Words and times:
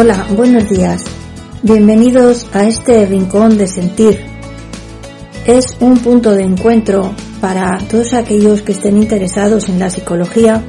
Hola, 0.00 0.28
buenos 0.36 0.68
días. 0.68 1.02
Bienvenidos 1.60 2.48
a 2.52 2.62
este 2.62 3.04
rincón 3.04 3.58
de 3.58 3.66
sentir. 3.66 4.20
Es 5.44 5.76
un 5.80 5.98
punto 5.98 6.36
de 6.36 6.44
encuentro 6.44 7.12
para 7.40 7.76
todos 7.90 8.14
aquellos 8.14 8.62
que 8.62 8.70
estén 8.70 8.96
interesados 8.96 9.68
en 9.68 9.80
la 9.80 9.90
psicología 9.90 10.62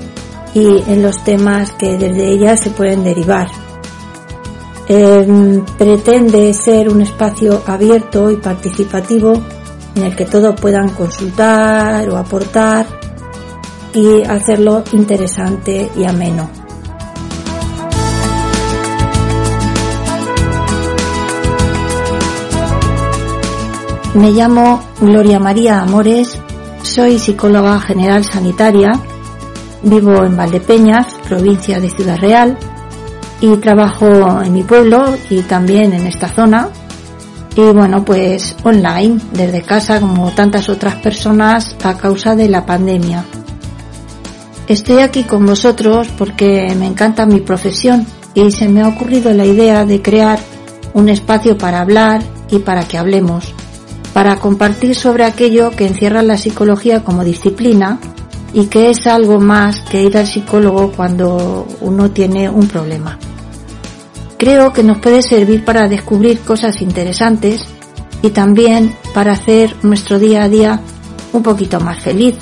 y 0.56 0.82
en 0.92 1.04
los 1.04 1.24
temas 1.24 1.74
que 1.74 1.96
desde 1.96 2.28
ella 2.28 2.58
se 2.58 2.72
pueden 2.72 3.04
derivar. 3.04 3.50
Em, 4.88 5.64
pretende 5.78 6.52
ser 6.56 6.90
un 6.90 7.02
espacio 7.04 7.62
abierto 7.68 8.32
y 8.32 8.38
participativo 8.38 9.34
en 9.94 10.06
el 10.06 10.16
que 10.16 10.26
todos 10.26 10.60
puedan 10.60 10.90
consultar 10.90 12.10
o 12.10 12.18
aportar 12.18 12.88
y 13.94 14.24
hacerlo 14.24 14.84
interesante 14.92 15.88
y 15.96 16.06
ameno. 16.06 16.59
Me 24.16 24.32
llamo 24.32 24.82
Gloria 25.00 25.40
María 25.40 25.82
Amores, 25.82 26.40
soy 26.82 27.20
psicóloga 27.20 27.80
general 27.80 28.26
sanitaria, 28.26 28.92
vivo 29.84 30.24
en 30.26 30.36
Valdepeñas, 30.36 31.14
provincia 31.28 31.80
de 31.80 31.92
Ciudad 31.92 32.18
Real, 32.18 32.58
y 33.40 33.56
trabajo 33.58 34.42
en 34.42 34.52
mi 34.52 34.64
pueblo 34.64 35.16
y 35.30 35.44
también 35.44 35.94
en 35.94 36.08
esta 36.08 36.28
zona. 36.28 36.70
Y 37.56 37.62
bueno, 37.62 38.04
pues 38.04 38.56
online, 38.64 39.20
desde 39.32 39.62
casa, 39.62 40.00
como 40.00 40.32
tantas 40.32 40.70
otras 40.70 40.96
personas 40.96 41.76
a 41.84 41.96
causa 41.96 42.36
de 42.36 42.50
la 42.50 42.66
pandemia. 42.66 43.24
Estoy 44.68 45.02
aquí 45.02 45.24
con 45.24 45.46
vosotros 45.46 46.08
porque 46.18 46.74
me 46.80 46.88
encanta 46.88 47.28
mi 47.28 47.42
profesión 47.42 48.08
y 48.34 48.50
se 48.50 48.70
me 48.70 48.82
ha 48.82 48.88
ocurrido 48.88 49.32
la 49.34 49.46
idea 49.46 49.86
de 49.86 50.02
crear 50.02 50.40
un 50.96 51.10
espacio 51.10 51.60
para 51.60 51.82
hablar 51.82 52.24
y 52.50 52.58
para 52.58 52.88
que 52.88 52.98
hablemos 52.98 53.54
para 54.14 54.38
compartir 54.38 54.96
sobre 54.96 55.24
aquello 55.24 55.72
que 55.72 55.88
encierra 55.88 56.22
la 56.22 56.38
psicología 56.38 57.04
como 57.04 57.24
disciplina 57.24 58.00
y 58.54 58.66
que 58.66 58.90
es 58.90 59.06
algo 59.08 59.40
más 59.40 59.82
que 59.82 60.02
ir 60.02 60.18
al 60.18 60.28
psicólogo 60.28 60.92
cuando 60.92 61.68
uno 61.82 62.12
tiene 62.12 62.50
un 62.50 62.68
problema. 62.68 63.18
Creo 64.38 64.74
que 64.74 64.84
nos 64.84 65.00
puede 65.00 65.22
servir 65.22 65.66
para 65.66 65.88
descubrir 65.88 66.40
cosas 66.40 66.82
interesantes 66.82 67.66
y 68.22 68.30
también 68.30 68.96
para 69.14 69.34
hacer 69.34 69.76
nuestro 69.84 70.18
día 70.18 70.44
a 70.44 70.50
día 70.50 70.82
un 71.34 71.44
poquito 71.44 71.80
más 71.80 72.00
feliz, 72.00 72.36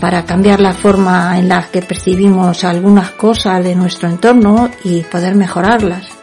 para 0.00 0.24
cambiar 0.24 0.60
la 0.60 0.72
forma 0.72 1.38
en 1.38 1.48
la 1.48 1.62
que 1.70 1.82
percibimos 1.82 2.64
algunas 2.64 3.10
cosas 3.12 3.62
de 3.62 3.74
nuestro 3.74 4.08
entorno 4.08 4.70
y 4.82 5.02
poder 5.02 5.36
mejorarlas. 5.36 6.13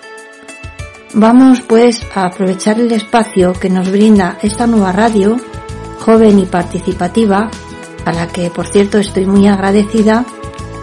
Vamos 1.14 1.62
pues 1.62 2.06
a 2.16 2.26
aprovechar 2.26 2.80
el 2.80 2.92
espacio 2.94 3.52
que 3.52 3.70
nos 3.70 3.92
brinda 3.92 4.38
esta 4.42 4.66
nueva 4.66 4.94
radio, 4.94 5.36
joven 6.00 6.40
y 6.40 6.46
participativa, 6.46 7.52
a 8.06 8.14
la 8.14 8.28
que 8.28 8.50
por 8.50 8.66
cierto 8.66 8.98
estoy 8.98 9.26
muy 9.26 9.48
agradecida 9.48 10.26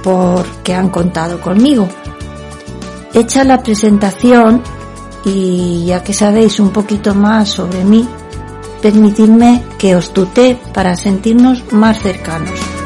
porque 0.02 0.74
han 0.74 0.90
contado 0.90 1.40
conmigo. 1.40 1.88
Hecha 3.14 3.42
la 3.42 3.62
presentación 3.62 4.62
y 5.24 5.86
ya 5.86 6.04
que 6.04 6.12
sabéis 6.12 6.60
un 6.60 6.70
poquito 6.70 7.14
más 7.14 7.48
sobre 7.48 7.82
mí, 7.84 8.06
permitidme 8.82 9.64
que 9.78 9.96
os 9.96 10.12
tutee 10.12 10.58
para 10.74 10.94
sentirnos 10.94 11.72
más 11.72 12.00
cercanos. 12.02 12.77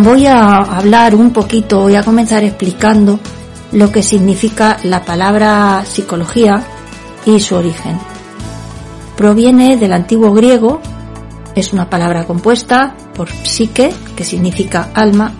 Voy 0.00 0.26
a 0.26 0.54
hablar 0.54 1.14
un 1.14 1.32
poquito, 1.32 1.80
voy 1.80 1.96
a 1.96 2.02
comenzar 2.02 2.42
explicando 2.42 3.20
lo 3.72 3.92
que 3.92 4.02
significa 4.02 4.78
la 4.84 5.04
palabra 5.04 5.84
psicología 5.84 6.64
y 7.26 7.38
su 7.40 7.56
origen. 7.56 7.98
Proviene 9.16 9.76
del 9.76 9.92
antiguo 9.92 10.32
griego, 10.32 10.80
es 11.54 11.74
una 11.74 11.90
palabra 11.90 12.24
compuesta 12.24 12.96
por 13.14 13.30
psique, 13.30 13.92
que 14.16 14.24
significa 14.24 14.88
alma, 14.94 15.32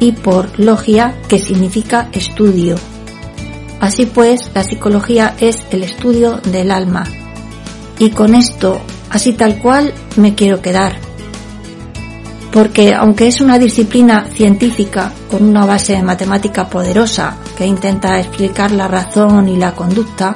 y 0.00 0.12
por 0.12 0.60
logia, 0.60 1.14
que 1.26 1.38
significa 1.38 2.10
estudio. 2.12 2.76
Así 3.80 4.04
pues, 4.04 4.50
la 4.54 4.64
psicología 4.64 5.34
es 5.40 5.62
el 5.70 5.82
estudio 5.82 6.36
del 6.44 6.72
alma. 6.72 7.04
Y 7.98 8.10
con 8.10 8.34
esto, 8.34 8.80
así 9.08 9.32
tal 9.32 9.58
cual, 9.58 9.94
me 10.16 10.34
quiero 10.34 10.60
quedar 10.60 11.07
porque 12.52 12.94
aunque 12.94 13.28
es 13.28 13.40
una 13.40 13.58
disciplina 13.58 14.26
científica 14.32 15.12
con 15.30 15.42
una 15.44 15.66
base 15.66 16.00
matemática 16.02 16.68
poderosa 16.68 17.36
que 17.56 17.66
intenta 17.66 18.18
explicar 18.18 18.70
la 18.70 18.88
razón 18.88 19.48
y 19.48 19.56
la 19.56 19.74
conducta, 19.74 20.34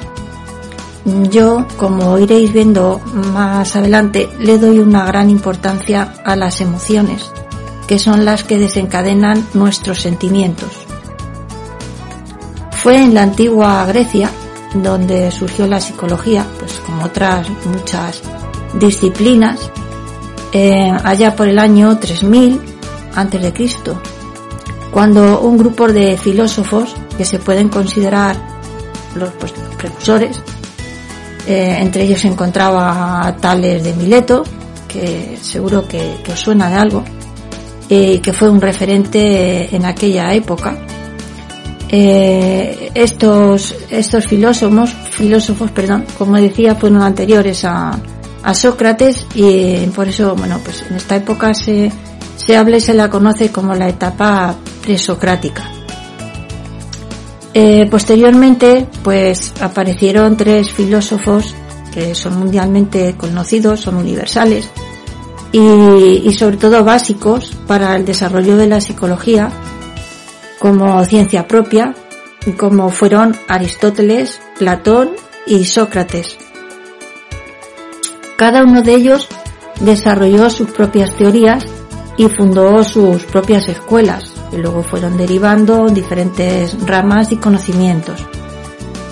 yo, 1.29 1.67
como 1.77 2.17
iréis 2.17 2.53
viendo 2.53 3.01
más 3.33 3.75
adelante, 3.75 4.29
le 4.39 4.57
doy 4.57 4.79
una 4.79 5.05
gran 5.05 5.29
importancia 5.29 6.13
a 6.23 6.35
las 6.35 6.61
emociones, 6.61 7.29
que 7.87 7.99
son 7.99 8.23
las 8.23 8.43
que 8.43 8.57
desencadenan 8.57 9.45
nuestros 9.53 9.99
sentimientos. 10.01 10.69
Fue 12.71 13.01
en 13.01 13.13
la 13.13 13.23
antigua 13.23 13.85
Grecia 13.85 14.29
donde 14.73 15.29
surgió 15.31 15.67
la 15.67 15.79
psicología, 15.79 16.45
pues 16.59 16.79
como 16.85 17.05
otras 17.05 17.47
muchas 17.65 18.21
disciplinas, 18.79 19.69
eh, 20.53 20.91
allá 21.03 21.35
por 21.35 21.47
el 21.47 21.57
año 21.57 21.97
3000 21.97 22.61
antes 23.15 23.41
de 23.41 23.51
Cristo, 23.51 23.99
cuando 24.91 25.41
un 25.41 25.57
grupo 25.57 25.87
de 25.87 26.15
filósofos 26.15 26.95
que 27.17 27.25
se 27.25 27.39
pueden 27.39 27.69
considerar 27.69 28.35
los 29.15 29.31
pues, 29.31 29.51
precursores, 29.77 30.39
eh, 31.47 31.77
entre 31.79 32.03
ellos 32.03 32.21
se 32.21 32.27
encontraba 32.27 33.35
Tales 33.41 33.83
de 33.83 33.93
Mileto, 33.93 34.43
que 34.87 35.37
seguro 35.41 35.87
que, 35.87 36.17
os 36.31 36.39
suena 36.39 36.69
de 36.69 36.75
algo, 36.75 37.03
y 37.89 38.19
que 38.19 38.31
fue 38.31 38.47
un 38.47 38.61
referente 38.61 39.75
en 39.75 39.85
aquella 39.85 40.33
época. 40.33 40.77
Eh, 41.89 42.91
estos, 42.93 43.75
estos 43.89 44.25
filósofos, 44.25 44.91
filósofos, 45.09 45.71
perdón, 45.71 46.05
como 46.17 46.37
decía, 46.37 46.75
fueron 46.75 47.01
anteriores 47.01 47.65
a, 47.65 47.99
a 48.43 48.53
Sócrates 48.53 49.25
y 49.35 49.77
por 49.87 50.07
eso, 50.07 50.35
bueno, 50.35 50.59
pues 50.63 50.83
en 50.89 50.97
esta 50.97 51.15
época 51.15 51.53
se, 51.53 51.91
se 52.35 52.57
habla 52.57 52.77
y 52.77 52.81
se 52.81 52.93
la 52.93 53.09
conoce 53.09 53.51
como 53.51 53.73
la 53.73 53.87
etapa 53.87 54.55
presocrática. 54.81 55.69
Eh, 57.53 57.87
posteriormente, 57.89 58.87
pues 59.03 59.53
aparecieron 59.61 60.35
tres 60.35 60.71
filósofos 60.71 61.55
que 61.93 62.15
son 62.15 62.37
mundialmente 62.37 63.15
conocidos, 63.15 63.81
son 63.81 63.95
universales 63.97 64.69
y, 65.51 65.59
y 65.59 66.33
sobre 66.33 66.57
todo 66.57 66.83
básicos 66.83 67.55
para 67.67 67.95
el 67.95 68.05
desarrollo 68.05 68.57
de 68.57 68.67
la 68.67 68.81
psicología 68.81 69.51
como 70.57 71.03
ciencia 71.05 71.47
propia, 71.47 71.93
como 72.57 72.89
fueron 72.89 73.35
Aristóteles, 73.47 74.39
Platón 74.57 75.11
y 75.45 75.65
Sócrates. 75.65 76.37
Cada 78.43 78.65
uno 78.65 78.81
de 78.81 78.93
ellos 78.93 79.29
desarrolló 79.79 80.49
sus 80.49 80.69
propias 80.69 81.15
teorías 81.15 81.63
y 82.17 82.27
fundó 82.27 82.83
sus 82.83 83.23
propias 83.23 83.69
escuelas, 83.69 84.33
que 84.51 84.57
luego 84.57 84.83
fueron 84.83 85.15
derivando 85.15 85.87
diferentes 85.87 86.75
ramas 86.85 87.31
y 87.31 87.37
conocimientos. 87.37 88.27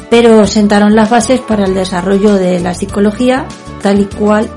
pero 0.09 0.45
sentaron 0.45 0.95
las 0.95 1.09
bases 1.09 1.39
para 1.39 1.63
el 1.63 1.73
desarrollo 1.73 2.33
de 2.33 2.59
la 2.59 2.73
psicología 2.73 3.45
tal 3.81 4.01
y 4.01 4.05
cual 4.07 4.49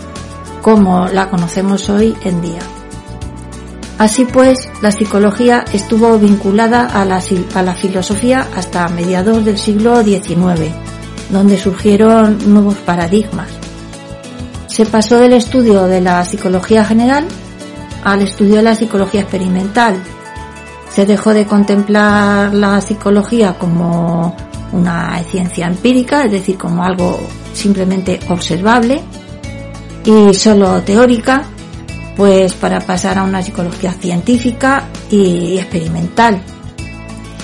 como 0.60 1.06
la 1.06 1.30
conocemos 1.30 1.88
hoy 1.88 2.16
en 2.24 2.42
día. 2.42 2.62
Así 3.98 4.24
pues, 4.24 4.68
la 4.82 4.90
psicología 4.90 5.64
estuvo 5.72 6.18
vinculada 6.18 6.86
a 6.86 7.04
la, 7.04 7.22
a 7.54 7.62
la 7.62 7.74
filosofía 7.74 8.48
hasta 8.56 8.88
mediados 8.88 9.44
del 9.44 9.56
siglo 9.56 10.02
XIX, 10.02 10.72
donde 11.30 11.58
surgieron 11.58 12.52
nuevos 12.52 12.74
paradigmas. 12.78 13.63
Se 14.74 14.84
pasó 14.84 15.18
del 15.18 15.34
estudio 15.34 15.84
de 15.86 16.00
la 16.00 16.24
psicología 16.24 16.84
general 16.84 17.28
al 18.02 18.22
estudio 18.22 18.56
de 18.56 18.62
la 18.62 18.74
psicología 18.74 19.20
experimental. 19.20 19.94
Se 20.90 21.06
dejó 21.06 21.32
de 21.32 21.46
contemplar 21.46 22.52
la 22.52 22.80
psicología 22.80 23.54
como 23.56 24.34
una 24.72 25.22
ciencia 25.30 25.68
empírica, 25.68 26.24
es 26.24 26.32
decir, 26.32 26.58
como 26.58 26.82
algo 26.82 27.20
simplemente 27.52 28.18
observable 28.28 29.00
y 30.04 30.34
solo 30.34 30.82
teórica, 30.82 31.44
pues 32.16 32.54
para 32.54 32.80
pasar 32.80 33.18
a 33.18 33.22
una 33.22 33.42
psicología 33.42 33.92
científica 33.92 34.88
y 35.08 35.56
experimental, 35.56 36.42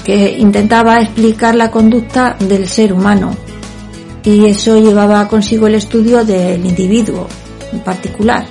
que 0.05 0.37
intentaba 0.37 1.01
explicar 1.01 1.55
la 1.55 1.71
conducta 1.71 2.35
del 2.41 2.67
ser 2.67 2.93
humano 2.93 3.31
y 4.25 4.47
eso 4.47 4.79
llevaba 4.79 5.27
consigo 5.29 5.67
el 5.67 5.77
estudio 5.77 6.25
del 6.25 6.65
individuo 6.65 7.27
en 7.73 7.81
particular, 7.81 8.47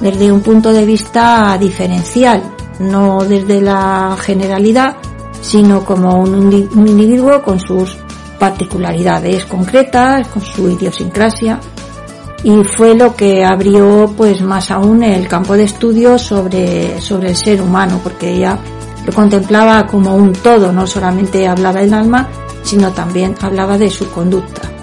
desde 0.00 0.32
un 0.32 0.40
punto 0.40 0.72
de 0.72 0.86
vista 0.86 1.56
diferencial, 1.58 2.42
no 2.78 3.24
desde 3.24 3.60
la 3.60 4.16
generalidad, 4.20 4.96
sino 5.42 5.84
como 5.84 6.22
un, 6.22 6.52
individuo 6.52 7.42
con 7.42 7.60
sus 7.60 7.96
particularidades 8.38 9.44
concretas, 9.44 10.28
con 10.28 10.42
su 10.42 10.70
idiosincrasia, 10.70 11.60
y 12.42 12.64
fue 12.64 12.94
lo 12.94 13.14
que 13.14 13.44
abrió 13.44 14.14
pues 14.16 14.40
más 14.40 14.70
aún 14.70 15.02
el 15.02 15.28
campo 15.28 15.54
de 15.54 15.64
estudio 15.64 16.18
sobre, 16.18 17.00
sobre 17.00 17.30
el 17.30 17.36
ser 17.36 17.60
humano, 17.60 18.00
porque 18.02 18.32
ella 18.32 18.58
lo 19.04 19.12
contemplaba 19.12 19.86
como 19.86 20.14
un 20.14 20.32
todo, 20.32 20.72
no 20.72 20.86
solamente 20.86 21.46
hablaba 21.46 21.80
del 21.80 21.92
alma, 21.92 22.28
sino 22.62 22.92
también 22.92 23.34
hablaba 23.42 23.76
de 23.76 23.90
su 23.90 24.10
conducta. 24.10 24.79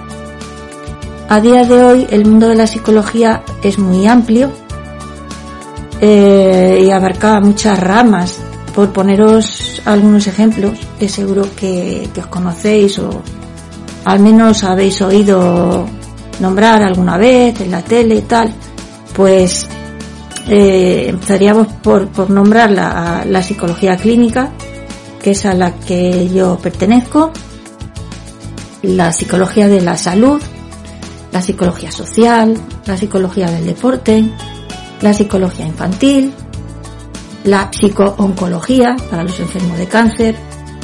A 1.29 1.41
día 1.41 1.65
de 1.65 1.83
hoy 1.83 2.07
el 2.09 2.25
mundo 2.25 2.47
de 2.47 2.55
la 2.55 2.67
psicología 2.67 3.43
es 3.61 3.77
muy 3.77 4.07
amplio 4.07 4.49
eh, 5.99 6.81
y 6.85 6.89
abarca 6.89 7.41
muchas 7.41 7.77
ramas. 7.77 8.39
Por 8.73 8.93
poneros 8.93 9.81
algunos 9.83 10.27
ejemplos, 10.27 10.79
que 10.97 11.09
seguro 11.09 11.47
que, 11.53 12.07
os 12.17 12.27
conocéis 12.27 12.99
o 12.99 13.21
al 14.05 14.19
menos 14.19 14.63
habéis 14.63 15.01
oído 15.01 15.85
nombrar 16.39 16.81
alguna 16.81 17.17
vez 17.17 17.59
en 17.59 17.71
la 17.71 17.81
tele 17.81 18.15
y 18.15 18.21
tal, 18.21 18.53
pues 19.13 19.67
eh, 20.47 21.07
empezaríamos 21.09 21.67
por, 21.83 22.07
por 22.07 22.29
nombrar 22.29 22.71
la, 22.71 23.25
la 23.27 23.43
psicología 23.43 23.97
clínica, 23.97 24.51
que 25.21 25.31
es 25.31 25.45
a 25.45 25.53
la 25.53 25.73
que 25.73 26.29
yo 26.29 26.57
pertenezco, 26.57 27.31
la 28.83 29.11
psicología 29.11 29.67
de 29.67 29.81
la 29.81 29.97
salud, 29.97 30.39
la 31.31 31.41
psicología 31.41 31.91
social, 31.91 32.55
la 32.85 32.97
psicología 32.97 33.49
del 33.49 33.65
deporte, 33.65 34.23
la 35.01 35.13
psicología 35.13 35.65
infantil, 35.65 36.33
la 37.43 37.69
psicooncología 37.71 38.95
para 39.09 39.23
los 39.23 39.39
enfermos 39.39 39.77
de 39.77 39.87
cáncer, 39.87 40.35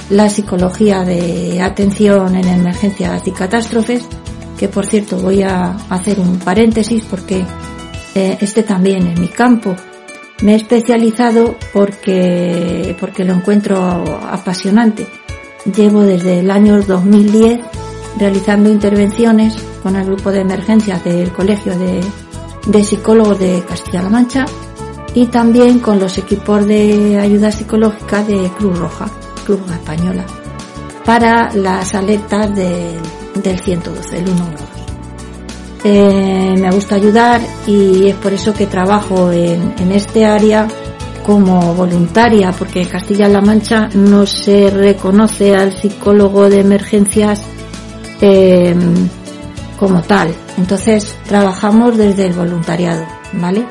la 0.10 0.30
psicología 0.30 1.04
de 1.04 1.62
atención 1.62 2.36
en 2.36 2.48
emergencias 2.48 3.28
y 3.28 3.32
catástrofes, 3.32 4.04
que 4.58 4.68
por 4.68 4.86
cierto 4.86 5.18
voy 5.18 5.44
a 5.44 5.76
hacer 5.90 6.20
un 6.20 6.40
paréntesis 6.40 7.04
porque 7.10 7.44
eh, 8.16 8.38
este 8.40 8.64
también 8.64 9.08
es 9.08 9.20
mi 9.20 9.28
campo. 9.28 9.76
Me 10.42 10.54
he 10.54 10.56
especializado 10.56 11.56
porque, 11.72 12.96
porque 13.00 13.24
lo 13.24 13.34
encuentro 13.34 14.04
apasionante. 14.30 15.08
Llevo 15.76 16.02
desde 16.02 16.40
el 16.40 16.52
año 16.52 16.82
2010 16.82 17.62
realizando 18.20 18.70
intervenciones 18.70 19.56
con 19.84 19.98
el 19.98 20.06
grupo 20.06 20.32
de 20.32 20.40
emergencias 20.40 21.04
del 21.04 21.32
Colegio 21.34 21.74
de, 21.78 22.84
Psicólogos 22.84 23.38
de 23.38 23.62
Castilla-La 23.68 24.10
Mancha 24.10 24.46
y 25.14 25.28
también 25.28 25.80
con 25.80 26.00
los 26.00 26.18
equipos 26.18 26.66
de 26.66 27.20
ayuda 27.20 27.52
psicológica 27.52 28.24
de 28.24 28.50
Cruz 28.58 28.80
Roja, 28.80 29.12
Cruz 29.46 29.60
Roja 29.60 29.76
Española, 29.76 30.26
para 31.06 31.54
las 31.54 31.94
alertas 31.94 32.56
del 32.56 33.60
112, 33.60 34.18
el 34.18 34.26
112. 34.26 34.64
Eh, 35.86 36.56
me 36.58 36.72
gusta 36.72 36.96
ayudar 36.96 37.42
y 37.68 38.08
es 38.08 38.16
por 38.16 38.32
eso 38.32 38.54
que 38.54 38.68
trabajo 38.68 39.34
en, 39.34 39.76
en 39.78 39.92
este 39.92 40.26
área 40.26 40.66
como 41.26 41.74
voluntaria, 41.74 42.54
porque 42.58 42.84
en 42.84 42.88
Castilla-La 42.88 43.42
Mancha 43.42 43.90
no 43.94 44.26
se 44.26 44.70
reconoce 44.70 45.54
al 45.54 45.74
psicólogo 45.74 46.50
de 46.50 46.62
emergencias 46.62 47.42
eh, 48.22 48.74
como 49.84 50.02
tal. 50.02 50.34
Entonces 50.58 51.14
trabajamos 51.28 51.98
desde 51.98 52.28
el 52.28 52.34
voluntariado, 52.34 53.06
¿vale? 53.34 53.66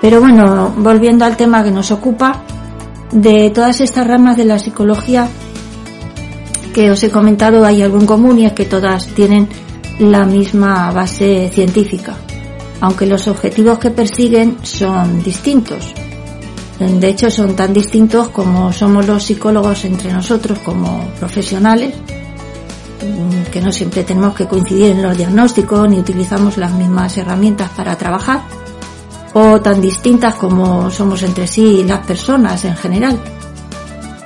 Pero 0.00 0.20
bueno, 0.20 0.72
volviendo 0.78 1.24
al 1.24 1.36
tema 1.36 1.64
que 1.64 1.72
nos 1.72 1.90
ocupa, 1.90 2.42
de 3.10 3.50
todas 3.50 3.80
estas 3.80 4.06
ramas 4.06 4.36
de 4.36 4.44
la 4.44 4.60
psicología 4.60 5.26
que 6.72 6.92
os 6.92 7.02
he 7.02 7.10
comentado 7.10 7.64
hay 7.64 7.82
algo 7.82 7.98
en 7.98 8.06
común 8.06 8.38
y 8.38 8.46
es 8.46 8.52
que 8.52 8.66
todas 8.66 9.08
tienen 9.08 9.48
la 9.98 10.24
misma 10.24 10.92
base 10.92 11.50
científica, 11.52 12.14
aunque 12.80 13.06
los 13.06 13.26
objetivos 13.26 13.80
que 13.80 13.90
persiguen 13.90 14.58
son 14.62 15.24
distintos. 15.24 15.92
De 16.78 17.08
hecho, 17.08 17.30
son 17.32 17.56
tan 17.56 17.74
distintos 17.74 18.28
como 18.28 18.72
somos 18.72 19.08
los 19.08 19.24
psicólogos 19.24 19.84
entre 19.84 20.12
nosotros 20.12 20.60
como 20.60 21.04
profesionales 21.18 21.94
que 23.50 23.60
no 23.60 23.72
siempre 23.72 24.04
tenemos 24.04 24.34
que 24.34 24.46
coincidir 24.46 24.92
en 24.92 25.02
los 25.02 25.16
diagnósticos 25.16 25.88
ni 25.88 25.98
utilizamos 25.98 26.56
las 26.56 26.72
mismas 26.72 27.16
herramientas 27.16 27.70
para 27.70 27.96
trabajar, 27.96 28.42
o 29.32 29.60
tan 29.60 29.80
distintas 29.80 30.34
como 30.34 30.90
somos 30.90 31.22
entre 31.22 31.46
sí 31.46 31.84
las 31.84 32.06
personas 32.06 32.64
en 32.64 32.76
general. 32.76 33.18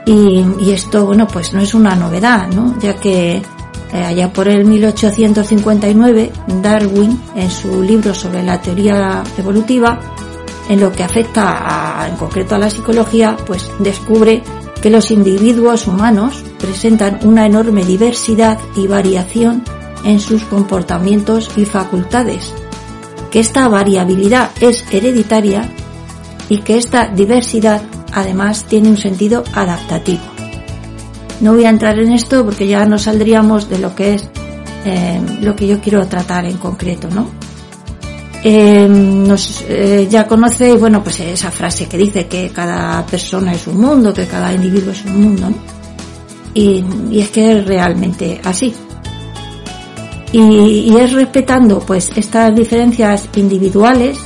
Y, 0.06 0.71
esto, 0.71 1.06
bueno, 1.06 1.26
pues 1.26 1.55
no 1.55 1.61
es 1.61 1.73
una 1.73 1.94
novedad, 1.94 2.49
¿no? 2.49 2.79
Ya 2.79 2.94
que 2.94 3.37
eh, 3.37 4.05
allá 4.05 4.31
por 4.31 4.49
el 4.49 4.67
1859, 4.67 6.32
Darwin, 6.61 7.19
en 7.35 7.50
su 7.50 7.83
libro 7.83 8.14
sobre 8.14 8.43
la 8.43 8.61
teoría 8.61 9.23
evolutiva, 9.38 9.99
en 10.69 10.81
lo 10.81 10.93
que 10.93 11.04
afecta 11.04 12.07
en 12.09 12.16
concreto 12.16 12.54
a 12.54 12.59
la 12.59 12.69
psicología, 12.69 13.37
pues 13.47 13.71
descubre 13.78 14.43
que 14.85 14.91
los 14.91 15.11
individuos 15.11 15.87
humanos 15.87 16.45
presentan 16.59 17.19
una 17.23 17.47
enorme 17.47 17.87
diversidad 17.87 18.59
y 18.76 18.87
variación 18.87 19.64
en 20.05 20.21
sus 20.21 20.45
comportamientos 20.45 21.50
y 21.57 21.64
facultades, 21.64 22.53
que 23.31 23.41
esta 23.41 23.67
variabilidad 23.69 24.50
es 24.61 24.85
hereditaria 24.93 25.67
y 26.50 26.59
que 26.59 26.76
esta 26.76 27.07
diversidad 27.07 27.81
además 28.12 28.64
tiene 28.64 28.91
un 28.91 28.99
sentido 28.99 29.43
adaptativo. 29.55 30.21
No 31.41 31.55
voy 31.55 31.64
a 31.64 31.71
entrar 31.71 31.99
en 31.99 32.12
esto 32.12 32.45
porque 32.45 32.67
ya 32.67 32.85
no 32.85 32.99
saldríamos 32.99 33.71
de 33.71 33.79
lo 33.79 33.95
que 33.95 34.17
es 34.17 34.29
eh, 34.85 35.19
lo 35.41 35.57
que 35.57 35.67
yo 35.67 35.81
quiero 35.81 36.07
tratar 36.09 36.45
en 36.45 36.59
concreto, 36.59 37.09
¿no? 37.09 37.31
Eh, 38.47 38.87
nos, 38.89 39.65
eh, 39.67 40.07
ya 40.09 40.27
conocéis, 40.27 40.79
bueno, 40.79 41.03
pues 41.03 41.19
esa 41.21 41.51
frase 41.51 41.87
que 41.87 41.97
dice 41.97 42.27
que 42.27 42.51
cada 42.51 43.05
persona 43.07 43.55
es 43.55 43.67
un 43.67 43.81
mundo, 43.81 44.13
que 44.13 44.27
cada 44.27 44.53
individuo 44.53 44.93
es 44.93 45.03
un 45.07 45.23
mundo, 45.23 45.49
¿no? 45.49 45.57
y, 46.53 46.85
y, 47.11 47.21
es 47.21 47.31
que 47.31 47.53
es 47.53 47.67
realmente 47.67 48.41
así. 48.45 48.75
Y, 50.31 50.41
y 50.41 50.97
es 50.99 51.13
respetando 51.13 51.79
pues 51.81 52.11
estas 52.17 52.55
diferencias 52.55 53.29
individuales 53.37 54.19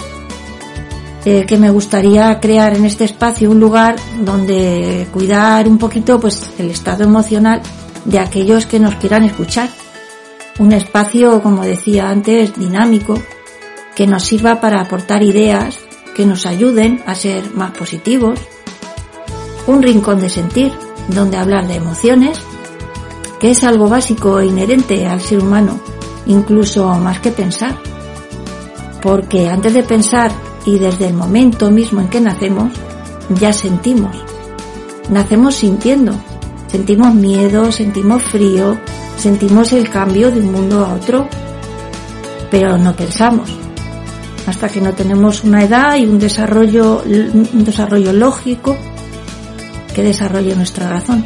eh, 1.25 1.45
que 1.47 1.57
me 1.57 1.71
gustaría 1.71 2.41
crear 2.41 2.75
en 2.75 2.87
este 2.87 3.05
espacio 3.05 3.51
un 3.51 3.61
lugar 3.61 3.97
donde 4.25 5.07
cuidar 5.13 5.69
un 5.69 5.79
poquito 5.79 6.19
pues 6.19 6.55
el 6.59 6.71
estado 6.71 7.05
emocional 7.05 7.61
de 8.05 8.19
aquellos 8.19 8.67
que 8.67 8.81
nos 8.81 8.97
quieran 8.97 9.25
escuchar. 9.25 9.69
Un 10.59 10.73
espacio, 10.73 11.41
como 11.41 11.63
decía 11.65 12.09
antes, 12.09 12.59
dinámico, 12.59 13.15
que 13.99 14.07
nos 14.07 14.23
sirva 14.23 14.61
para 14.61 14.81
aportar 14.81 15.25
ideas 15.25 15.81
que 16.15 16.25
nos 16.25 16.47
ayuden 16.47 17.03
a 17.05 17.17
ser 17.17 17.53
más 17.55 17.73
positivos, 17.73 18.39
un 19.67 19.83
rincón 19.83 20.21
de 20.21 20.31
sentir 20.31 20.73
donde 21.09 21.37
hablar 21.37 21.67
de 21.67 21.75
emociones, 21.75 22.39
que 23.41 23.51
es 23.51 23.65
algo 23.65 23.89
básico 23.89 24.39
e 24.39 24.47
inherente 24.47 25.05
al 25.09 25.21
ser 25.21 25.41
humano, 25.41 25.81
incluso 26.27 26.89
más 26.95 27.19
que 27.19 27.33
pensar, 27.33 27.77
porque 29.03 29.49
antes 29.49 29.75
de 29.75 29.83
pensar 29.83 30.31
y 30.65 30.79
desde 30.79 31.09
el 31.09 31.15
momento 31.15 31.69
mismo 31.69 32.01
en 32.01 32.09
que 32.09 32.21
nacemos, 32.21 32.73
ya 33.31 33.53
sentimos. 33.53 34.17
Nacemos 35.11 35.57
sintiendo, 35.57 36.13
sentimos 36.69 37.17
miedo, 37.17 37.73
sentimos 37.73 38.23
frío, 38.23 38.79
sentimos 39.17 39.73
el 39.73 39.91
cambio 39.91 40.31
de 40.31 40.39
un 40.39 40.53
mundo 40.53 40.87
a 40.87 40.95
otro, 40.95 41.27
pero 42.49 42.79
no 42.79 42.95
pensamos. 42.95 43.68
Hasta 44.49 44.71
que 44.71 44.81
no 44.81 44.95
tenemos 44.95 45.45
una 45.45 45.63
edad 45.63 45.95
y 45.97 46.07
un 46.07 46.19
desarrollo, 46.19 47.03
un 47.05 47.65
desarrollo 47.65 48.15
lógico 48.15 48.79
que 49.95 50.03
desarrolle 50.03 50.57
nuestra 50.57 50.89
razón. 50.89 51.23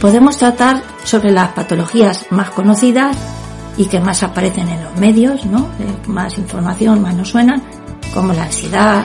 Podemos 0.00 0.38
tratar 0.38 0.82
sobre 1.04 1.30
las 1.30 1.50
patologías 1.50 2.24
más 2.30 2.48
conocidas 2.50 3.18
y 3.76 3.84
que 3.84 4.00
más 4.00 4.22
aparecen 4.22 4.66
en 4.70 4.82
los 4.82 4.96
medios, 4.96 5.44
¿no? 5.44 5.68
Eh, 5.78 5.94
más 6.06 6.38
información, 6.38 7.02
más 7.02 7.14
nos 7.14 7.28
suenan, 7.28 7.62
como 8.14 8.32
la 8.32 8.44
ansiedad, 8.44 9.04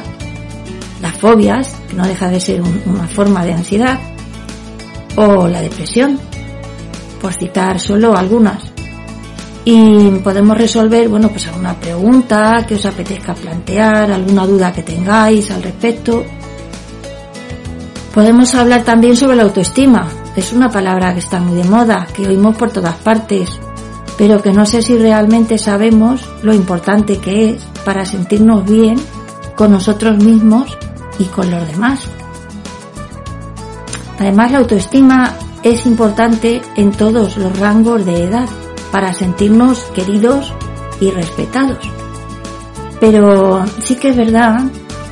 las 1.02 1.18
fobias, 1.18 1.76
que 1.90 1.96
no 1.96 2.08
deja 2.08 2.30
de 2.30 2.40
ser 2.40 2.62
una 2.62 3.10
forma 3.10 3.44
de 3.44 3.56
ansiedad, 3.56 4.00
o 5.18 5.50
la 5.50 5.62
depresión, 5.62 6.18
por 7.22 7.34
citar 7.34 7.78
solo 7.78 8.16
algunas. 8.16 8.73
Y 9.66 10.10
podemos 10.20 10.58
resolver, 10.58 11.08
bueno, 11.08 11.30
pues 11.30 11.48
alguna 11.48 11.76
pregunta 11.80 12.66
que 12.68 12.76
os 12.76 12.86
apetezca 12.86 13.34
plantear, 13.34 14.12
alguna 14.12 14.46
duda 14.46 14.74
que 14.74 14.84
tengáis 14.84 15.50
al 15.52 15.64
respecto. 15.64 16.24
Podemos 18.14 18.54
hablar 18.56 18.84
también 18.84 19.16
sobre 19.16 19.38
la 19.38 19.44
autoestima, 19.44 20.08
es 20.36 20.52
una 20.52 20.70
palabra 20.70 21.14
que 21.14 21.20
está 21.20 21.40
muy 21.40 21.56
de 21.56 21.64
moda, 21.68 22.08
que 22.14 22.28
oímos 22.28 22.56
por 22.58 22.72
todas 22.72 22.96
partes, 22.96 23.50
pero 24.18 24.42
que 24.42 24.52
no 24.52 24.66
sé 24.66 24.82
si 24.82 24.98
realmente 24.98 25.58
sabemos 25.58 26.28
lo 26.44 26.54
importante 26.54 27.18
que 27.18 27.52
es 27.52 27.64
para 27.86 28.06
sentirnos 28.06 28.66
bien 28.66 28.96
con 29.56 29.72
nosotros 29.72 30.18
mismos 30.18 30.78
y 31.20 31.26
con 31.26 31.50
los 31.50 31.68
demás. 31.68 32.02
Además, 34.20 34.52
la 34.52 34.60
autoestima 34.60 35.34
es 35.64 35.86
importante 35.86 36.62
en 36.76 36.92
todos 36.92 37.38
los 37.38 37.58
rangos 37.58 38.06
de 38.06 38.24
edad 38.24 38.50
para 38.94 39.14
sentirnos 39.14 39.80
queridos 39.96 40.54
y 41.02 41.12
respetados. 41.12 41.80
Pero 43.02 43.66
sí 43.82 43.96
que 43.96 44.12
es 44.12 44.16
verdad 44.16 44.62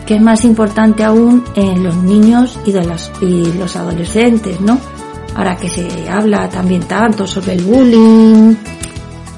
que 0.05 0.15
es 0.15 0.21
más 0.21 0.45
importante 0.45 1.03
aún 1.03 1.43
en 1.55 1.83
los 1.83 1.97
niños 1.97 2.57
y, 2.65 2.71
de 2.71 2.87
y 3.21 3.51
los 3.57 3.75
adolescentes, 3.75 4.61
¿no? 4.61 4.77
ahora 5.35 5.55
que 5.55 5.69
se 5.69 6.09
habla 6.09 6.49
también 6.49 6.83
tanto 6.83 7.25
sobre 7.25 7.53
el 7.53 7.63
bullying 7.63 8.55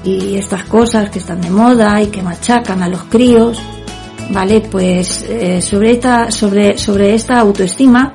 y 0.04 0.36
estas 0.36 0.64
cosas 0.64 1.10
que 1.10 1.18
están 1.18 1.40
de 1.40 1.50
moda 1.50 2.00
y 2.02 2.08
que 2.08 2.22
machacan 2.22 2.82
a 2.82 2.88
los 2.88 3.04
críos, 3.04 3.60
vale, 4.30 4.60
pues 4.60 5.24
eh, 5.28 5.62
sobre 5.62 5.92
esta 5.92 6.30
sobre 6.30 6.76
sobre 6.76 7.14
esta 7.14 7.38
autoestima 7.38 8.12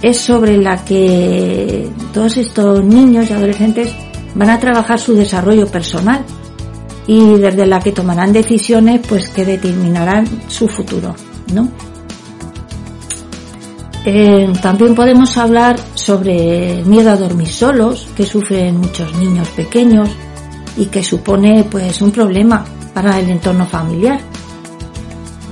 es 0.00 0.18
sobre 0.18 0.56
la 0.56 0.84
que 0.84 1.88
todos 2.12 2.36
estos 2.36 2.84
niños 2.84 3.30
y 3.30 3.32
adolescentes 3.32 3.94
van 4.34 4.50
a 4.50 4.58
trabajar 4.60 4.98
su 4.98 5.14
desarrollo 5.14 5.66
personal 5.66 6.24
y 7.06 7.36
desde 7.36 7.66
la 7.66 7.80
que 7.80 7.92
tomarán 7.92 8.32
decisiones 8.32 9.00
pues 9.08 9.28
que 9.30 9.44
determinarán 9.44 10.26
su 10.48 10.68
futuro, 10.68 11.14
¿no? 11.52 11.68
Eh, 14.04 14.52
también 14.60 14.94
podemos 14.94 15.36
hablar 15.36 15.76
sobre 15.94 16.82
miedo 16.84 17.10
a 17.10 17.16
dormir 17.16 17.48
solos, 17.48 18.08
que 18.16 18.26
sufren 18.26 18.78
muchos 18.78 19.14
niños 19.16 19.48
pequeños 19.50 20.08
y 20.76 20.86
que 20.86 21.04
supone 21.04 21.64
pues 21.70 22.02
un 22.02 22.10
problema 22.10 22.64
para 22.94 23.20
el 23.20 23.30
entorno 23.30 23.64
familiar. 23.66 24.20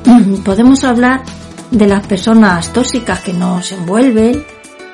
Podemos 0.45 0.83
hablar 0.83 1.23
de 1.71 1.87
las 1.87 2.05
personas 2.07 2.73
tóxicas 2.73 3.21
que 3.21 3.33
nos 3.33 3.71
envuelven 3.71 4.43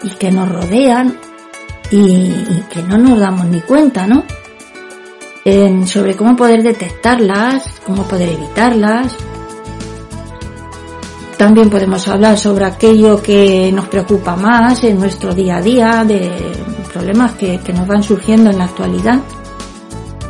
y 0.03 0.11
que 0.11 0.31
nos 0.31 0.51
rodean 0.51 1.17
y, 1.91 2.63
que 2.71 2.83
no 2.83 2.99
nos 2.99 3.19
damos 3.19 3.47
ni 3.47 3.61
cuenta, 3.61 4.07
¿no? 4.07 4.25
sobre 5.87 6.17
cómo 6.17 6.35
poder 6.35 6.65
detectarlas, 6.65 7.63
cómo 7.87 8.03
poder 8.03 8.31
evitarlas, 8.31 9.17
también 11.37 11.69
podemos 11.69 12.09
hablar 12.09 12.39
sobre 12.39 12.65
aquello 12.65 13.23
que 13.23 13.71
nos 13.71 13.87
preocupa 13.89 14.37
más 14.37 14.83
en 14.85 14.99
nuestro 14.99 15.35
día 15.35 15.59
a 15.59 15.63
día, 15.63 16.05
de 16.05 16.33
problemas 16.93 17.33
que, 17.33 17.61
nos 17.75 17.87
van 17.87 18.03
surgiendo 18.03 18.51
en 18.51 18.59
la 18.59 18.65
actualidad 18.65 19.21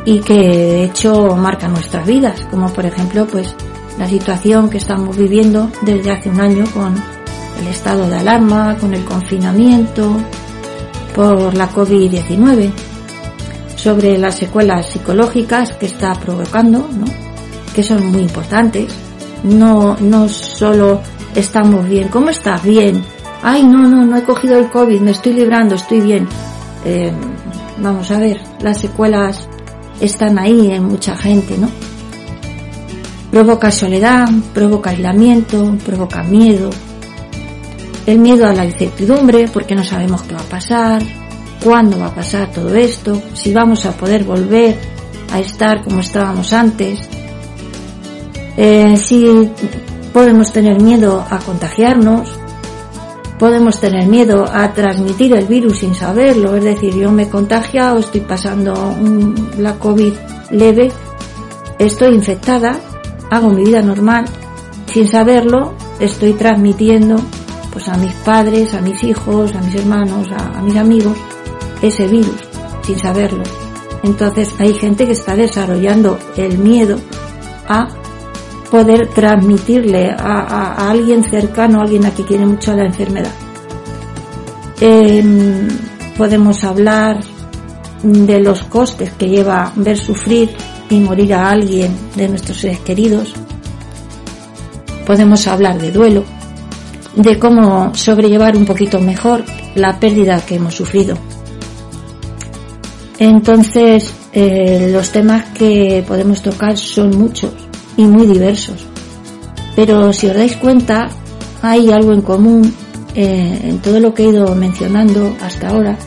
y 0.03 0.19
que 0.19 0.33
de 0.33 0.83
hecho 0.83 1.35
marcan 1.37 1.71
nuestras 1.71 2.05
vidas, 2.05 2.45
como 2.51 2.67
por 2.73 2.85
ejemplo 2.85 3.25
pues 3.25 3.55
la 3.97 4.07
situación 4.07 4.69
que 4.69 4.77
estamos 4.77 5.15
viviendo 5.15 5.71
desde 5.81 6.11
hace 6.11 6.29
un 6.29 6.41
año 6.41 6.65
con 6.73 6.93
el 7.61 7.67
estado 7.67 8.07
de 8.09 8.17
alarma, 8.17 8.75
con 8.77 8.93
el 8.93 9.05
confinamiento 9.05 10.17
por 11.17 11.53
la 11.53 11.69
COVID-19, 11.69 12.71
sobre 13.75 14.17
las 14.17 14.35
secuelas 14.35 14.89
psicológicas 14.89 15.73
que 15.73 15.87
está 15.87 16.13
provocando, 16.13 16.87
¿no? 16.97 17.05
que 17.75 17.83
son 17.83 18.05
muy 18.09 18.21
importantes 18.21 18.93
no, 19.43 19.95
no 19.99 20.29
solo 20.29 21.01
estamos 21.35 21.87
bien. 21.87 22.09
¿Cómo 22.09 22.29
estás? 22.29 22.63
Bien. 22.63 23.03
Ay, 23.43 23.63
no, 23.63 23.87
no, 23.87 24.05
no 24.05 24.17
he 24.17 24.23
cogido 24.23 24.57
el 24.57 24.69
COVID, 24.69 24.99
me 24.99 25.11
estoy 25.11 25.33
librando, 25.33 25.75
estoy 25.75 26.01
bien. 26.01 26.27
Eh, 26.85 27.11
vamos 27.77 28.09
a 28.11 28.19
ver, 28.19 28.41
las 28.61 28.79
secuelas 28.79 29.47
están 30.01 30.39
ahí 30.39 30.71
en 30.71 30.83
mucha 30.85 31.15
gente, 31.15 31.57
¿no? 31.57 31.69
Provoca 33.31 33.69
soledad, 33.69 34.27
provoca 34.53 34.89
aislamiento, 34.89 35.75
provoca 35.85 36.23
miedo. 36.23 36.69
El 38.07 38.19
miedo 38.19 38.47
a 38.47 38.53
la 38.53 38.63
incertidumbre, 38.63 39.49
porque 39.51 39.75
no 39.75 39.83
sabemos 39.83 40.21
qué 40.21 40.33
va 40.33 40.39
a 40.39 40.43
pasar, 40.43 41.03
cuándo 41.61 41.99
va 41.99 42.07
a 42.07 42.15
pasar 42.15 42.49
todo 42.51 42.73
esto, 42.73 43.21
si 43.33 43.53
vamos 43.53 43.85
a 43.85 43.91
poder 43.91 44.23
volver 44.23 44.77
a 45.33 45.39
estar 45.39 45.83
como 45.83 45.99
estábamos 45.99 46.53
antes, 46.53 47.01
eh, 48.55 48.95
si 48.95 49.51
podemos 50.13 50.53
tener 50.53 50.81
miedo 50.81 51.25
a 51.29 51.37
contagiarnos, 51.39 52.29
podemos 53.37 53.77
tener 53.81 54.07
miedo 54.07 54.45
a 54.49 54.71
transmitir 54.71 55.33
el 55.33 55.45
virus 55.45 55.79
sin 55.79 55.93
saberlo, 55.93 56.55
es 56.55 56.63
decir, 56.63 56.95
yo 56.95 57.11
me 57.11 57.23
he 57.23 57.29
contagiado, 57.29 57.99
estoy 57.99 58.21
pasando 58.21 58.95
la 59.57 59.73
COVID 59.73 60.13
leve, 60.51 60.93
estoy 61.77 62.15
infectada, 62.15 62.79
hago 63.29 63.49
mi 63.49 63.65
vida 63.65 63.81
normal, 63.81 64.23
sin 64.85 65.09
saberlo, 65.09 65.73
estoy 65.99 66.31
transmitiendo 66.31 67.17
pues 67.77 67.89
a 67.89 67.97
mis 67.97 68.13
padres, 68.25 68.73
a 68.73 68.81
mis 68.81 69.03
hijos, 69.03 69.53
a 69.53 69.61
mis 69.61 69.75
hermanos, 69.75 70.27
a 70.35 70.63
mis 70.63 70.75
amigos 70.77 71.15
ese 71.79 72.07
virus, 72.07 72.37
sin 72.81 72.97
saberlo. 72.97 73.43
Entonces 74.01 74.49
hay 74.57 74.73
gente 74.73 75.05
que 75.05 75.11
está 75.11 75.35
desarrollando 75.35 76.17
el 76.37 76.57
miedo 76.57 76.97
a 77.67 77.87
poder 78.71 79.09
transmitirle 79.09 80.09
a, 80.09 80.89
alguien 80.89 81.23
cercano, 81.23 81.77
a 81.77 81.83
alguien 81.83 82.07
a 82.07 82.09
quien 82.09 82.27
quiere 82.27 82.45
mucho 82.47 82.73
la 82.73 82.85
enfermedad. 82.85 83.31
Em, 84.81 85.67
podemos 86.17 86.63
hablar 86.63 87.19
de 88.01 88.39
los 88.39 88.63
costes 88.63 89.11
que 89.11 89.29
lleva 89.29 89.71
ver 89.75 89.99
sufrir 89.99 90.49
y 90.89 90.99
morir 90.99 91.35
a 91.35 91.51
alguien 91.51 91.95
de 92.15 92.27
nuestros 92.27 92.57
seres 92.57 92.79
queridos. 92.79 93.35
Podemos 95.05 95.45
hablar 95.45 95.79
de 95.79 95.91
duelo, 95.91 96.23
de 97.17 97.39
cómo 97.39 97.93
sobrellevar 97.95 98.55
un 98.55 98.65
poquito 98.65 99.01
mejor 99.01 99.43
la 99.75 99.99
pérdida 99.99 100.39
que 100.45 100.55
hemos 100.55 100.75
sufrido. 100.75 101.17
Entonces, 103.19 104.13
eh, 104.31 104.89
los 104.93 105.09
temas 105.09 105.45
que 105.45 106.03
podemos 106.07 106.43
tocar 106.43 106.77
son 106.77 107.17
muchos 107.17 107.51
y 107.97 108.05
muy 108.05 108.27
diversos. 108.27 108.85
Pero 109.75 110.13
si 110.13 110.27
os 110.27 110.35
dais 110.35 110.55
cuenta, 110.57 111.09
hay 111.63 111.91
algo 111.91 112.13
en 112.13 112.21
común 112.21 112.71
eh, 113.15 113.61
en 113.63 113.79
todo 113.79 113.99
lo 113.99 114.13
que 114.13 114.23
he 114.23 114.29
ido 114.29 114.53
mencionando 114.53 115.35
hasta 115.41 115.69
ahora, 115.69 115.97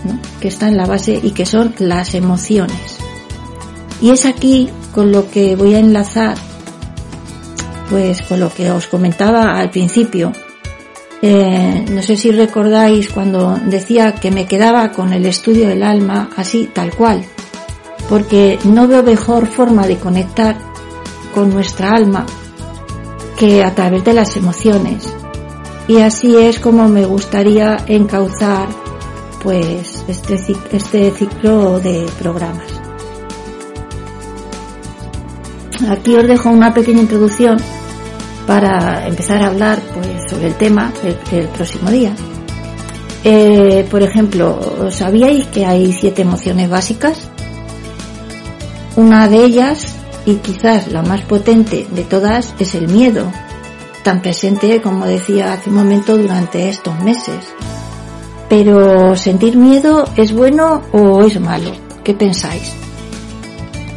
que 0.41 0.47
está 0.47 0.69
en 0.69 0.77
la 0.77 0.87
base 0.87 1.19
y 1.21 1.33
que 1.33 1.45
son 1.45 1.75
las 1.81 2.15
emociones. 2.15 2.99
Y 4.01 4.11
es 4.11 4.25
aquí 4.25 4.69
con 4.95 5.11
lo 5.11 5.29
que 5.29 5.57
voy 5.57 5.75
a 5.75 5.81
enlazar, 5.81 6.37
pues 7.89 8.23
con 8.23 8.39
lo 8.39 8.49
que 8.55 8.71
os 8.71 8.87
comentaba 8.87 9.59
al 9.59 9.71
principio. 9.71 10.33
Eh, 11.23 11.85
no 11.91 12.03
sé 12.03 12.17
si 12.17 12.33
recordáis 12.33 13.11
cuando 13.11 13.59
decía 13.67 14.15
que 14.15 14.31
me 14.31 14.47
quedaba 14.47 14.91
con 14.91 15.13
el 15.13 15.27
estudio 15.27 15.69
del 15.69 15.83
alma 15.83 16.31
así, 16.37 16.71
tal 16.73 16.95
cual, 16.95 17.23
porque 18.09 18.59
no 18.65 18.89
veo 18.89 19.03
mejor 19.03 19.47
forma 19.47 19.87
de 19.87 19.99
conectar 19.99 20.57
con 21.35 21.51
nuestra 21.51 21.91
alma 21.91 22.25
que 23.39 23.63
a 23.63 23.75
través 23.75 24.05
de 24.05 24.15
las 24.15 24.37
emociones. 24.37 25.15
Y 25.89 25.99
así 25.99 26.37
es 26.37 26.59
como 26.59 26.89
me 26.89 27.05
gustaría 27.05 27.77
encauzar 27.87 28.69
pues 29.43 30.05
este, 30.09 30.35
este 30.73 31.11
ciclo 31.11 31.81
de 31.81 32.07
programas. 32.19 32.81
Aquí 35.89 36.15
os 36.15 36.27
dejo 36.27 36.51
una 36.51 36.73
pequeña 36.73 37.01
introducción 37.01 37.59
para 38.51 39.07
empezar 39.07 39.41
a 39.45 39.47
hablar 39.47 39.79
pues 39.95 40.29
sobre 40.29 40.49
el 40.49 40.55
tema 40.57 40.93
el, 41.05 41.47
próximo 41.51 41.89
día. 41.89 42.13
Eh, 43.23 43.87
por 43.89 44.03
ejemplo, 44.03 44.91
¿sabíais 44.91 45.47
que 45.47 45.65
hay 45.65 45.93
siete 45.93 46.23
emociones 46.23 46.69
básicas? 46.69 47.29
Una 48.97 49.29
de 49.29 49.45
ellas, 49.45 49.95
y 50.27 50.35
quizás 50.35 50.91
la 50.91 51.03
más 51.03 51.21
potente 51.21 51.87
de 51.93 52.03
todas, 52.03 52.53
es 52.59 52.75
el 52.75 52.89
miedo, 52.89 53.31
tan 54.03 54.21
presente 54.21 54.83
como 54.83 55.07
decía 55.07 55.53
hace 55.53 55.71
un 55.71 55.77
momento 55.77 56.19
durante 56.19 56.69
estos 56.69 56.99
meses. 57.05 57.55
Pero 58.49 59.15
¿sentir 59.15 59.57
miedo 59.57 60.07
es 60.17 60.33
bueno 60.33 60.83
o 60.91 61.23
es 61.23 61.39
malo? 61.39 61.71
¿Qué 62.03 62.15
pensáis? 62.15 62.73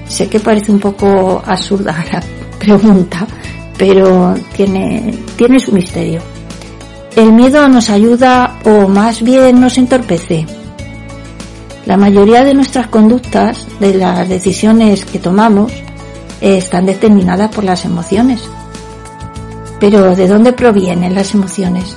Sé 0.07 0.29
que 0.29 0.39
parece 0.39 0.71
un 0.71 0.79
poco 0.79 1.41
absurda 1.43 2.05
la 2.11 2.21
pregunta, 2.59 3.25
pero 3.77 4.35
tiene, 4.55 5.13
tiene 5.35 5.59
su 5.59 5.71
misterio. 5.71 6.21
El 7.15 7.31
miedo 7.31 7.67
nos 7.67 7.89
ayuda 7.89 8.59
o 8.65 8.87
más 8.87 9.21
bien 9.21 9.61
nos 9.61 9.77
entorpece. 9.77 10.45
La 11.85 11.97
mayoría 11.97 12.43
de 12.43 12.53
nuestras 12.53 12.87
conductas, 12.87 13.67
de 13.79 13.93
las 13.93 14.27
decisiones 14.29 15.05
que 15.05 15.19
tomamos, 15.19 15.71
están 16.41 16.85
determinadas 16.85 17.53
por 17.53 17.63
las 17.63 17.85
emociones. 17.85 18.41
Pero 19.79 20.15
¿de 20.15 20.27
dónde 20.27 20.53
provienen 20.53 21.13
las 21.13 21.33
emociones? 21.33 21.95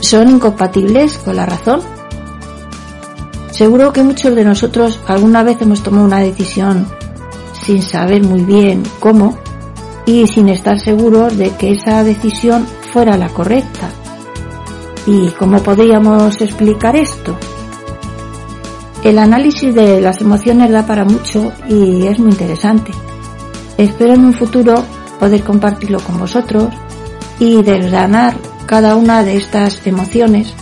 ¿Son 0.00 0.28
incompatibles 0.28 1.18
con 1.18 1.36
la 1.36 1.46
razón? 1.46 1.80
Seguro 3.50 3.92
que 3.92 4.02
muchos 4.02 4.34
de 4.34 4.44
nosotros 4.44 5.00
alguna 5.06 5.42
vez 5.42 5.60
hemos 5.60 5.82
tomado 5.82 6.04
una 6.04 6.20
decisión 6.20 6.86
sin 7.64 7.82
saber 7.82 8.22
muy 8.22 8.42
bien 8.42 8.82
cómo 9.00 9.38
y 10.06 10.26
sin 10.28 10.48
estar 10.48 10.78
seguros 10.78 11.36
de 11.36 11.50
que 11.50 11.72
esa 11.72 12.02
decisión 12.04 12.66
fuera 12.92 13.16
la 13.16 13.28
correcta. 13.28 13.90
¿Y 15.06 15.28
cómo 15.30 15.62
podríamos 15.62 16.40
explicar 16.40 16.96
esto? 16.96 17.36
El 19.02 19.18
análisis 19.18 19.74
de 19.74 20.00
las 20.00 20.20
emociones 20.20 20.70
da 20.70 20.86
para 20.86 21.04
mucho 21.04 21.52
y 21.68 22.06
es 22.06 22.18
muy 22.18 22.30
interesante. 22.30 22.92
Espero 23.76 24.14
en 24.14 24.24
un 24.24 24.32
futuro 24.32 24.82
poder 25.20 25.42
compartirlo 25.42 26.00
con 26.00 26.18
vosotros 26.18 26.68
y 27.38 27.62
desgranar 27.62 28.36
cada 28.66 28.96
una 28.96 29.22
de 29.22 29.36
estas 29.36 29.86
emociones 29.86 30.52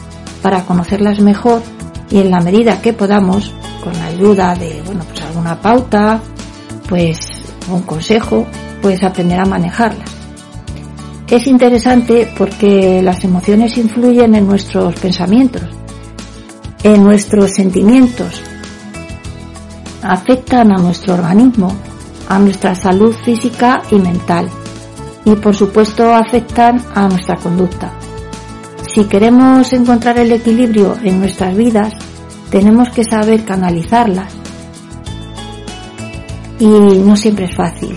para 0.42 0.64
conocerlas 0.66 1.20
mejor 1.20 1.62
y 2.10 2.18
en 2.18 2.30
la 2.30 2.40
medida 2.40 2.82
que 2.82 2.92
podamos, 2.92 3.52
con 3.82 3.92
la 3.94 4.06
ayuda 4.06 4.54
de, 4.54 4.82
bueno, 4.84 5.04
pues 5.08 5.22
alguna 5.22 5.60
pauta, 5.60 6.20
pues 6.88 7.18
un 7.70 7.82
consejo, 7.82 8.46
pues 8.84 9.02
aprender 9.02 9.40
a 9.40 9.46
manejarlas. 9.46 10.10
Es 11.26 11.46
interesante 11.46 12.30
porque 12.36 13.00
las 13.02 13.24
emociones 13.24 13.78
influyen 13.78 14.34
en 14.34 14.46
nuestros 14.46 14.94
pensamientos, 14.96 15.62
en 16.82 17.02
nuestros 17.02 17.52
sentimientos, 17.52 18.42
afectan 20.02 20.70
a 20.70 20.82
nuestro 20.82 21.14
organismo, 21.14 21.74
a 22.28 22.38
nuestra 22.38 22.74
salud 22.74 23.14
física 23.24 23.80
y 23.90 23.94
mental 23.94 24.50
y 25.24 25.34
por 25.36 25.56
supuesto 25.56 26.12
afectan 26.12 26.84
a 26.94 27.08
nuestra 27.08 27.36
conducta. 27.36 27.90
Si 28.94 29.04
queremos 29.04 29.72
encontrar 29.72 30.18
el 30.18 30.30
equilibrio 30.30 30.94
en 31.02 31.20
nuestras 31.20 31.56
vidas, 31.56 31.94
tenemos 32.50 32.90
que 32.90 33.02
saber 33.02 33.46
canalizarlas 33.46 34.30
y 36.58 36.66
no 36.66 37.16
siempre 37.16 37.46
es 37.46 37.56
fácil. 37.56 37.96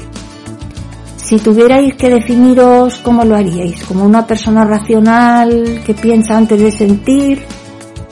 Si 1.28 1.40
tuvierais 1.40 1.94
que 1.96 2.10
definiros, 2.10 3.00
¿cómo 3.04 3.26
lo 3.26 3.36
haríais? 3.36 3.84
¿Como 3.84 4.06
una 4.06 4.26
persona 4.26 4.64
racional 4.64 5.82
que 5.86 5.94
piensa 5.94 6.38
antes 6.38 6.58
de 6.58 6.72
sentir? 6.72 7.44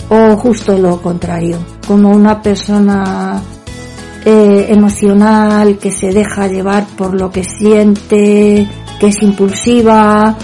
¿O 0.10 0.36
justo 0.36 0.78
lo 0.78 1.02
contrario? 1.02 1.58
¿Como 1.88 2.10
una 2.10 2.42
persona 2.42 3.42
eh, 4.26 4.66
emocional 4.68 5.78
que 5.78 5.92
se 5.92 6.12
deja 6.12 6.50
llevar 6.50 6.88
por 6.98 7.18
lo 7.18 7.32
que 7.32 7.46
siente, 7.46 8.68
que 9.00 9.08
es 9.08 9.24
impulsiva, 9.24 10.36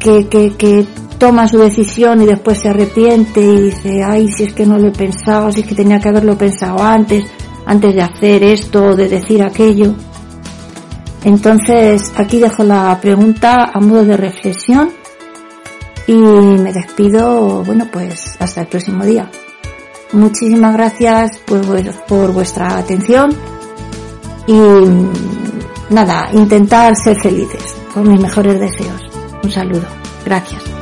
que, 0.00 0.26
que, 0.26 0.56
que 0.56 0.88
toma 1.18 1.46
su 1.46 1.58
decisión 1.58 2.20
y 2.20 2.26
después 2.26 2.58
se 2.58 2.70
arrepiente 2.70 3.40
y 3.40 3.60
dice, 3.60 4.02
ay, 4.02 4.26
si 4.26 4.42
es 4.42 4.54
que 4.54 4.66
no 4.66 4.76
lo 4.76 4.88
he 4.88 4.92
pensado, 4.92 5.52
si 5.52 5.60
es 5.60 5.66
que 5.68 5.76
tenía 5.76 6.00
que 6.00 6.08
haberlo 6.08 6.36
pensado 6.36 6.82
antes, 6.82 7.26
antes 7.64 7.94
de 7.94 8.02
hacer 8.02 8.42
esto 8.42 8.86
o 8.86 8.96
de 8.96 9.08
decir 9.08 9.40
aquello? 9.40 9.94
Entonces, 11.24 12.12
aquí 12.16 12.38
dejo 12.38 12.62
la 12.62 12.98
pregunta 13.00 13.70
a 13.72 13.80
modo 13.80 14.04
de 14.04 14.16
reflexión 14.16 14.90
y 16.06 16.14
me 16.14 16.72
despido, 16.72 17.64
bueno, 17.64 17.86
pues 17.92 18.36
hasta 18.38 18.62
el 18.62 18.68
próximo 18.68 19.04
día. 19.04 19.30
Muchísimas 20.12 20.72
gracias 20.72 21.38
por, 21.38 21.60
por 22.06 22.32
vuestra 22.32 22.78
atención 22.78 23.30
y 24.46 24.58
nada, 25.90 26.30
intentar 26.32 26.94
ser 26.96 27.16
felices 27.20 27.74
con 27.92 28.08
mis 28.08 28.20
mejores 28.20 28.58
deseos. 28.58 29.02
Un 29.42 29.50
saludo. 29.50 29.86
Gracias. 30.24 30.77